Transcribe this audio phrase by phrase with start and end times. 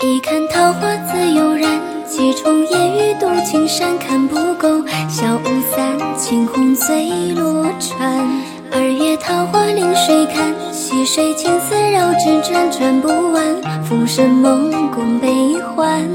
[0.00, 5.44] 一看桃花自悠然，几重烟雨渡青山，看不够，小舞
[5.74, 8.24] 伞，惊鸿醉罗船。
[8.70, 16.08] 二月桃花临水看，溪水青丝绕指转，转不完，浮生梦共悲欢。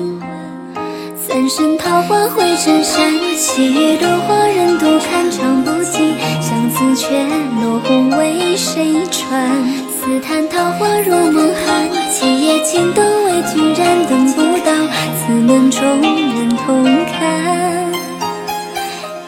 [1.28, 7.22] 三生桃花会成山，细雨落花人独看，唱不尽相思却
[7.62, 9.52] 落红为谁传？
[9.90, 13.03] 似叹桃花如梦寒，七夜情灯
[16.66, 17.92] 同看。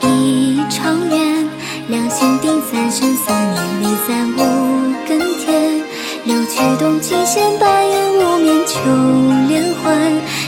[0.01, 1.49] 一场缘，
[1.89, 4.37] 两心定，三生三年离散五
[5.07, 5.81] 更天。
[6.23, 8.79] 六曲动七弦，八言无眠秋
[9.49, 9.83] 连环。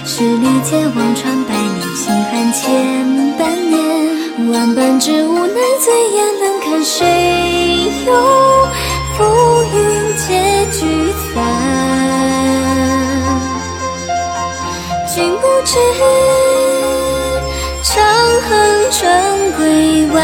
[0.05, 2.65] 十里街望穿，百年心寒千
[3.37, 3.77] 百年。
[4.51, 8.13] 万般之无奈，醉眼能看谁又
[9.17, 9.23] 浮
[9.73, 9.75] 云
[10.15, 10.85] 皆聚
[11.33, 11.35] 散？
[15.13, 15.77] 君不知，
[18.99, 20.15] 春归晚。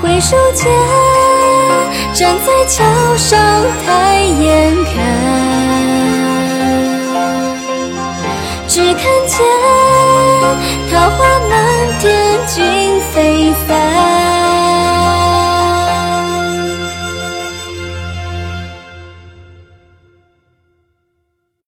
[0.00, 0.72] 回首间，
[2.14, 2.82] 站在桥
[3.18, 3.38] 上
[3.84, 4.94] 抬眼看。
[8.66, 9.36] 只看见
[10.90, 11.18] 桃花，